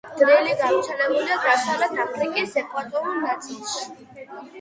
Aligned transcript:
დრილი 0.19 0.53
გავრცელებულია 0.59 1.35
დასავლეთ 1.43 1.93
აფრიკის 2.05 2.57
ეკვატორულ 2.63 3.21
ნაწილში. 3.27 3.85